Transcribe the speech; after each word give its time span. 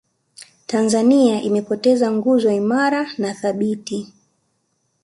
tanzania 0.67 1.41
imepoteza 1.41 2.11
nguzo 2.11 2.51
imara 2.51 3.05
na 3.17 3.33
thabiti 3.33 4.07